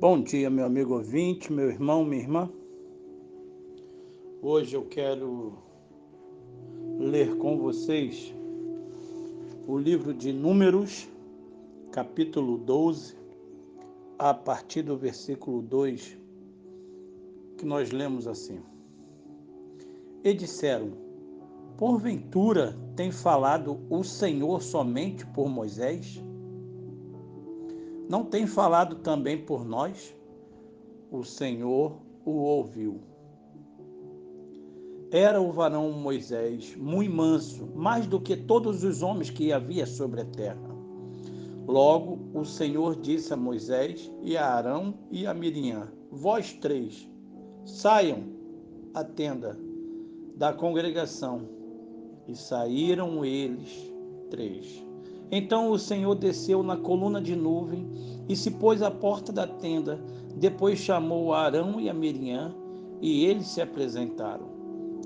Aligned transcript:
Bom 0.00 0.22
dia, 0.22 0.48
meu 0.48 0.64
amigo 0.64 0.94
ouvinte, 0.94 1.52
meu 1.52 1.68
irmão, 1.68 2.06
minha 2.06 2.22
irmã. 2.22 2.50
Hoje 4.40 4.74
eu 4.74 4.86
quero 4.86 5.58
ler 6.98 7.36
com 7.36 7.58
vocês 7.58 8.34
o 9.66 9.76
livro 9.76 10.14
de 10.14 10.32
Números, 10.32 11.06
capítulo 11.92 12.56
12, 12.56 13.14
a 14.18 14.32
partir 14.32 14.80
do 14.80 14.96
versículo 14.96 15.60
2, 15.60 16.16
que 17.58 17.66
nós 17.66 17.90
lemos 17.90 18.26
assim. 18.26 18.58
E 20.24 20.32
disseram: 20.32 20.92
Porventura 21.76 22.74
tem 22.96 23.12
falado 23.12 23.78
o 23.90 24.02
Senhor 24.02 24.62
somente 24.62 25.26
por 25.26 25.50
Moisés? 25.50 26.24
Não 28.10 28.24
tem 28.24 28.44
falado 28.44 28.96
também 28.96 29.38
por 29.38 29.64
nós? 29.64 30.12
O 31.12 31.22
Senhor 31.22 31.96
o 32.24 32.32
ouviu. 32.32 33.00
Era 35.12 35.40
o 35.40 35.52
varão 35.52 35.92
Moisés 35.92 36.74
muito 36.74 37.14
manso, 37.14 37.68
mais 37.72 38.08
do 38.08 38.20
que 38.20 38.36
todos 38.36 38.82
os 38.82 39.00
homens 39.00 39.30
que 39.30 39.52
havia 39.52 39.86
sobre 39.86 40.22
a 40.22 40.24
terra. 40.24 40.76
Logo 41.68 42.18
o 42.34 42.44
Senhor 42.44 42.96
disse 42.96 43.32
a 43.32 43.36
Moisés 43.36 44.10
e 44.22 44.36
a 44.36 44.54
Arão 44.54 44.92
e 45.08 45.24
a 45.24 45.32
Miriam: 45.32 45.86
Vós 46.10 46.52
três, 46.52 47.08
saiam 47.64 48.24
à 48.92 49.04
tenda 49.04 49.56
da 50.34 50.52
congregação. 50.52 51.42
E 52.26 52.34
saíram 52.34 53.24
eles 53.24 53.92
três. 54.30 54.89
Então 55.32 55.70
o 55.70 55.78
Senhor 55.78 56.16
desceu 56.16 56.60
na 56.62 56.76
coluna 56.76 57.20
de 57.20 57.36
nuvem 57.36 57.88
e 58.28 58.34
se 58.34 58.50
pôs 58.50 58.82
à 58.82 58.90
porta 58.90 59.32
da 59.32 59.46
tenda. 59.46 60.02
Depois 60.34 60.78
chamou 60.80 61.32
Arão 61.32 61.80
e 61.80 61.88
a 61.88 61.94
Miriam, 61.94 62.52
e 63.00 63.24
eles 63.24 63.46
se 63.46 63.60
apresentaram. 63.60 64.48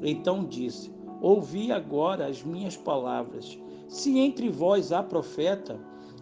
Então 0.00 0.44
disse: 0.44 0.92
Ouvi 1.20 1.72
agora 1.72 2.26
as 2.26 2.42
minhas 2.42 2.76
palavras. 2.76 3.58
Se 3.88 4.16
entre 4.18 4.48
vós 4.48 4.92
há 4.92 5.02
profeta, 5.02 5.78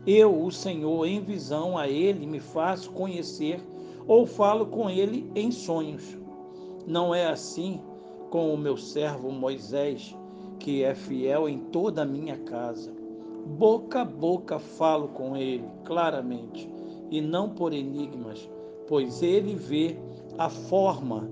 eu, 0.06 0.44
o 0.44 0.50
Senhor, 0.50 1.06
em 1.06 1.20
visão 1.20 1.76
a 1.76 1.86
ele 1.86 2.26
me 2.26 2.40
faço 2.40 2.90
conhecer, 2.92 3.60
ou 4.06 4.24
falo 4.24 4.66
com 4.66 4.88
ele 4.88 5.30
em 5.34 5.50
sonhos. 5.50 6.18
Não 6.86 7.14
é 7.14 7.26
assim 7.26 7.82
com 8.30 8.52
o 8.52 8.58
meu 8.58 8.78
servo 8.78 9.30
Moisés, 9.30 10.16
que 10.58 10.82
é 10.82 10.94
fiel 10.94 11.48
em 11.48 11.58
toda 11.58 12.02
a 12.02 12.06
minha 12.06 12.38
casa 12.38 12.99
boca 13.56 14.02
a 14.02 14.04
boca 14.04 14.58
falo 14.58 15.08
com 15.08 15.36
ele 15.36 15.68
claramente, 15.84 16.70
e 17.10 17.20
não 17.20 17.50
por 17.50 17.72
enigmas, 17.72 18.48
pois 18.86 19.22
ele 19.22 19.54
vê 19.54 19.96
a 20.38 20.48
forma 20.48 21.28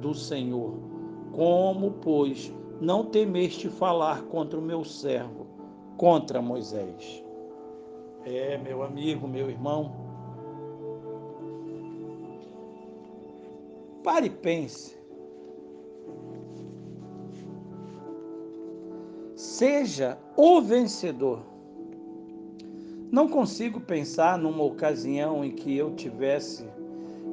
do 0.00 0.14
Senhor. 0.14 0.74
Como, 1.32 1.92
pois, 2.02 2.52
não 2.80 3.04
temeste 3.04 3.68
falar 3.68 4.22
contra 4.24 4.58
o 4.58 4.62
meu 4.62 4.84
servo, 4.84 5.46
contra 5.96 6.40
Moisés? 6.40 7.24
É, 8.24 8.58
meu 8.58 8.82
amigo, 8.82 9.28
meu 9.28 9.48
irmão, 9.48 9.92
pare 14.02 14.26
e 14.26 14.30
pense. 14.30 14.99
Seja 19.60 20.16
o 20.38 20.62
vencedor. 20.62 21.42
Não 23.12 23.28
consigo 23.28 23.78
pensar 23.78 24.38
numa 24.38 24.64
ocasião 24.64 25.44
em 25.44 25.50
que 25.50 25.76
eu 25.76 25.94
tivesse 25.94 26.64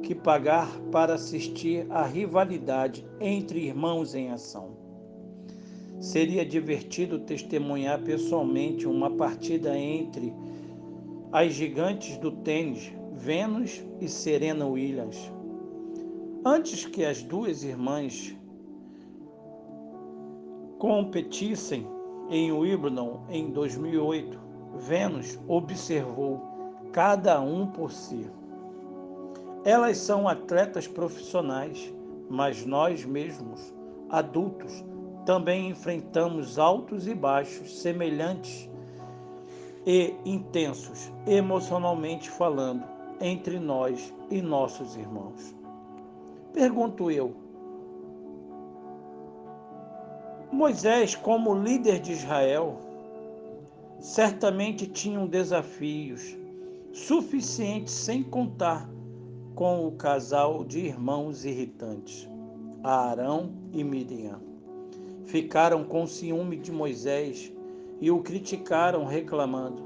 que 0.02 0.14
pagar 0.14 0.78
para 0.92 1.14
assistir 1.14 1.86
à 1.88 2.04
rivalidade 2.04 3.02
entre 3.18 3.60
irmãos 3.60 4.14
em 4.14 4.28
ação. 4.28 4.76
Seria 6.00 6.44
divertido 6.44 7.18
testemunhar 7.20 8.02
pessoalmente 8.02 8.86
uma 8.86 9.10
partida 9.10 9.74
entre 9.74 10.30
as 11.32 11.54
gigantes 11.54 12.18
do 12.18 12.30
tênis, 12.30 12.92
Venus 13.14 13.82
e 14.02 14.06
Serena 14.06 14.66
Williams. 14.66 15.32
Antes 16.44 16.84
que 16.84 17.06
as 17.06 17.22
duas 17.22 17.64
irmãs 17.64 18.36
competissem 20.78 21.96
em 22.30 22.52
Wimbledon 22.52 23.22
em 23.30 23.50
2008, 23.50 24.38
Vênus 24.76 25.38
observou 25.48 26.40
cada 26.92 27.40
um 27.40 27.66
por 27.66 27.90
si. 27.90 28.30
Elas 29.64 29.98
são 29.98 30.28
atletas 30.28 30.86
profissionais, 30.86 31.92
mas 32.28 32.64
nós 32.64 33.04
mesmos, 33.04 33.74
adultos, 34.10 34.84
também 35.24 35.70
enfrentamos 35.70 36.58
altos 36.58 37.06
e 37.06 37.14
baixos 37.14 37.80
semelhantes 37.80 38.68
e 39.86 40.14
intensos, 40.24 41.12
emocionalmente 41.26 42.30
falando, 42.30 42.84
entre 43.20 43.58
nós 43.58 44.14
e 44.30 44.40
nossos 44.40 44.96
irmãos. 44.96 45.54
Pergunto 46.52 47.10
eu, 47.10 47.34
Moisés, 50.50 51.14
como 51.14 51.54
líder 51.54 52.00
de 52.00 52.12
Israel, 52.12 52.78
certamente 54.00 54.86
tinham 54.86 55.26
desafios 55.26 56.36
suficientes 56.90 57.92
sem 57.92 58.22
contar 58.22 58.88
com 59.54 59.86
o 59.86 59.92
casal 59.92 60.64
de 60.64 60.78
irmãos 60.80 61.44
irritantes, 61.44 62.26
Arão 62.82 63.52
e 63.72 63.84
Miriam. 63.84 64.40
Ficaram 65.26 65.84
com 65.84 66.06
ciúme 66.06 66.56
de 66.56 66.72
Moisés 66.72 67.52
e 68.00 68.10
o 68.10 68.20
criticaram, 68.20 69.04
reclamando: 69.04 69.82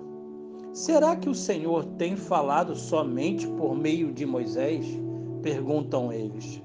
Será 0.73 1.17
que 1.17 1.29
o 1.29 1.35
Senhor 1.35 1.85
tem 1.99 2.17
falado 2.17 2.77
somente 2.77 3.49
por 3.49 3.75
meio 3.75 4.13
de 4.13 4.25
Moisés? 4.25 4.87
perguntam 5.43 6.13
eles. 6.13 6.63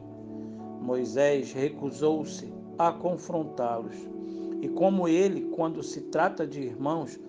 Moisés 0.79 1.51
recusou-se 1.51 2.56
a 2.77 2.91
confrontá-los. 2.91 3.95
E 4.61 4.67
como 4.69 5.07
ele, 5.07 5.49
quando 5.55 5.83
se 5.83 6.01
trata 6.01 6.45
de 6.45 6.61
irmãos, 6.61 7.19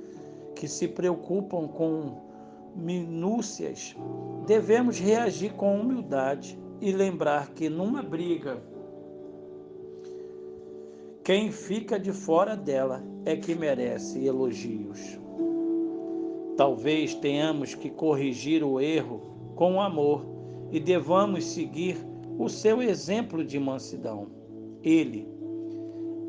que 0.54 0.66
se 0.66 0.88
preocupam 0.88 1.69
com 1.69 2.16
minúcias, 2.75 3.94
devemos 4.47 4.98
reagir 4.98 5.53
com 5.53 5.81
humildade 5.81 6.59
e 6.81 6.92
lembrar 6.92 7.50
que 7.50 7.69
numa 7.69 8.03
briga, 8.03 8.62
quem 11.22 11.53
fica 11.53 11.98
de 11.98 12.12
fora 12.12 12.56
dela 12.56 13.03
é 13.25 13.36
que 13.36 13.54
merece 13.54 14.25
elogios. 14.25 15.19
Talvez 16.56 17.15
tenhamos 17.15 17.75
que 17.75 17.91
corrigir 17.91 18.65
o 18.65 18.80
erro 18.80 19.20
com 19.54 19.80
amor 19.80 20.25
e 20.72 20.80
devamos 20.80 21.44
seguir 21.44 21.97
o 22.38 22.48
seu 22.48 22.80
exemplo 22.80 23.44
de 23.44 23.59
mansidão. 23.59 24.28
Ele 24.82 25.28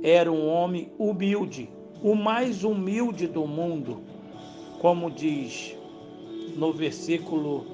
era 0.02 0.32
um 0.32 0.48
homem 0.48 0.92
humilde, 0.98 1.70
o 2.02 2.16
mais 2.16 2.64
humilde 2.64 3.28
do 3.28 3.46
mundo, 3.46 4.02
como 4.80 5.12
diz 5.12 5.76
no 6.56 6.72
versículo 6.72 7.66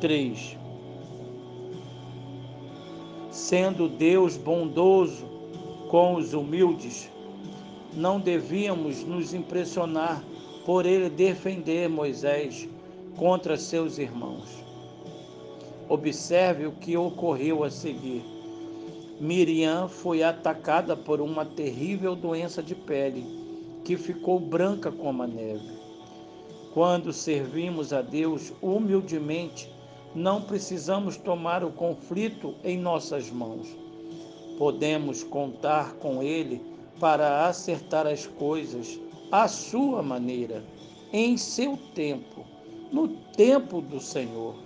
3. 0.00 0.56
Sendo 3.30 3.88
Deus 3.88 4.36
bondoso 4.36 5.26
com 5.88 6.14
os 6.14 6.32
humildes, 6.32 7.10
não 7.94 8.18
devíamos 8.18 9.04
nos 9.04 9.34
impressionar 9.34 10.24
por 10.64 10.86
ele 10.86 11.10
defender 11.10 11.88
Moisés 11.88 12.68
contra 13.16 13.56
seus 13.56 13.98
irmãos. 13.98 14.48
Observe 15.88 16.66
o 16.66 16.72
que 16.72 16.96
ocorreu 16.96 17.64
a 17.64 17.70
seguir. 17.70 18.31
Miriam 19.22 19.86
foi 19.86 20.20
atacada 20.20 20.96
por 20.96 21.20
uma 21.20 21.44
terrível 21.44 22.16
doença 22.16 22.60
de 22.60 22.74
pele 22.74 23.24
que 23.84 23.96
ficou 23.96 24.40
branca 24.40 24.90
como 24.90 25.22
a 25.22 25.28
neve. 25.28 25.78
Quando 26.74 27.12
servimos 27.12 27.92
a 27.92 28.02
Deus 28.02 28.52
humildemente, 28.60 29.72
não 30.12 30.42
precisamos 30.42 31.16
tomar 31.16 31.62
o 31.62 31.70
conflito 31.70 32.56
em 32.64 32.76
nossas 32.76 33.30
mãos. 33.30 33.68
Podemos 34.58 35.22
contar 35.22 35.92
com 36.00 36.20
Ele 36.20 36.60
para 36.98 37.46
acertar 37.46 38.08
as 38.08 38.26
coisas 38.26 38.98
à 39.30 39.46
sua 39.46 40.02
maneira, 40.02 40.64
em 41.12 41.36
seu 41.36 41.78
tempo, 41.94 42.44
no 42.90 43.06
tempo 43.06 43.80
do 43.80 44.00
Senhor. 44.00 44.56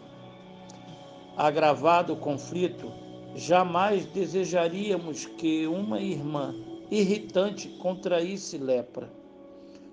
Agravado 1.36 2.14
o 2.14 2.16
conflito, 2.16 2.90
jamais 3.36 4.06
desejaríamos 4.06 5.26
que 5.26 5.66
uma 5.66 6.00
irmã 6.00 6.54
irritante 6.90 7.68
contraísse 7.78 8.56
lepra. 8.56 9.12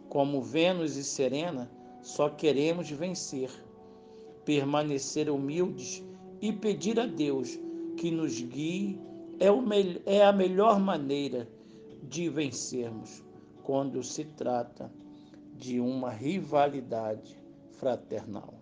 Como 0.10 0.42
Vênus 0.42 0.96
e 0.96 1.04
Serena, 1.04 1.70
só 2.02 2.30
queremos 2.30 2.90
vencer. 2.90 3.50
permanecer 4.46 5.30
humildes 5.30 6.04
e 6.42 6.52
pedir 6.52 7.00
a 7.00 7.06
Deus 7.06 7.58
que 7.96 8.12
nos 8.12 8.42
guie 8.42 9.00
é, 9.40 9.48
é 10.18 10.26
a 10.26 10.34
melhor 10.34 10.80
maneira 10.80 11.48
de 12.04 12.28
vencermos 12.28 13.24
quando 13.64 14.04
se 14.04 14.26
trata 14.26 14.92
de 15.58 15.80
uma 15.80 16.10
rivalidade 16.10 17.38
fraternal. 17.72 18.54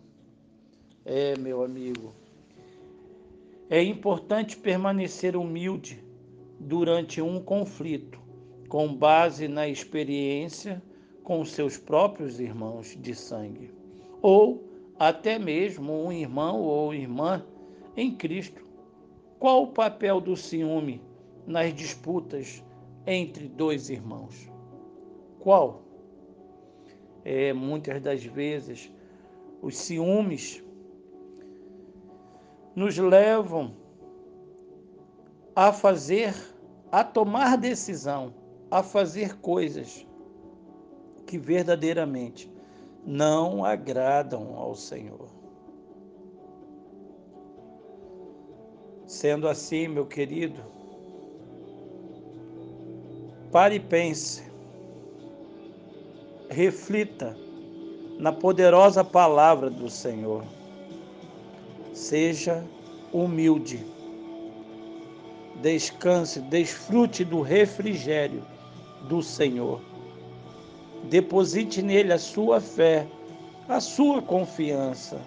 É, 1.03 1.35
meu 1.39 1.63
amigo, 1.63 2.13
é 3.71 3.81
importante 3.81 4.57
permanecer 4.57 5.33
humilde 5.37 6.03
durante 6.59 7.21
um 7.21 7.41
conflito, 7.41 8.19
com 8.67 8.93
base 8.93 9.47
na 9.47 9.65
experiência 9.65 10.83
com 11.23 11.45
seus 11.45 11.77
próprios 11.77 12.37
irmãos 12.37 12.97
de 12.99 13.15
sangue, 13.15 13.73
ou 14.21 14.61
até 14.99 15.39
mesmo 15.39 16.03
um 16.03 16.11
irmão 16.11 16.59
ou 16.59 16.93
irmã 16.93 17.45
em 17.95 18.13
Cristo. 18.13 18.61
Qual 19.39 19.63
o 19.63 19.71
papel 19.71 20.19
do 20.19 20.35
ciúme 20.35 21.01
nas 21.47 21.73
disputas 21.73 22.61
entre 23.07 23.47
dois 23.47 23.89
irmãos? 23.89 24.51
Qual? 25.39 25.81
É, 27.23 27.53
muitas 27.53 28.01
das 28.01 28.21
vezes, 28.21 28.91
os 29.61 29.77
ciúmes 29.77 30.61
nos 32.75 32.97
levam 32.97 33.73
a 35.55 35.71
fazer, 35.71 36.33
a 36.91 37.03
tomar 37.03 37.57
decisão, 37.57 38.33
a 38.69 38.81
fazer 38.81 39.37
coisas 39.37 40.07
que 41.25 41.37
verdadeiramente 41.37 42.51
não 43.05 43.65
agradam 43.65 44.55
ao 44.55 44.75
Senhor. 44.75 45.29
Sendo 49.05 49.47
assim, 49.47 49.87
meu 49.87 50.05
querido, 50.05 50.61
pare 53.51 53.75
e 53.75 53.79
pense, 53.79 54.49
reflita 56.49 57.35
na 58.17 58.31
poderosa 58.31 59.03
palavra 59.03 59.69
do 59.69 59.89
Senhor. 59.89 60.45
Seja 62.01 62.65
humilde, 63.13 63.85
descanse, 65.61 66.39
desfrute 66.41 67.23
do 67.23 67.41
refrigério 67.41 68.43
do 69.07 69.21
Senhor 69.21 69.79
Deposite 71.09 71.81
nele 71.81 72.13
a 72.13 72.19
sua 72.19 72.61
fé, 72.61 73.07
a 73.67 73.79
sua 73.79 74.21
confiança. 74.21 75.19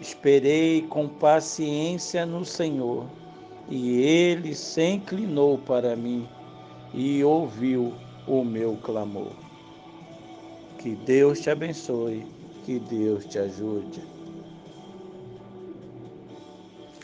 Esperei 0.00 0.82
com 0.82 1.06
paciência 1.08 2.24
no 2.26 2.44
Senhor, 2.44 3.06
e 3.68 4.00
ele 4.00 4.54
se 4.54 4.82
inclinou 4.82 5.58
para 5.58 5.94
mim 5.94 6.26
e 6.92 7.22
ouviu 7.22 7.92
o 8.26 8.42
meu 8.42 8.76
clamor. 8.82 9.32
Que 10.78 10.96
Deus 10.96 11.40
te 11.40 11.50
abençoe, 11.50 12.26
que 12.64 12.78
Deus 12.78 13.26
te 13.26 13.38
ajude. 13.38 14.13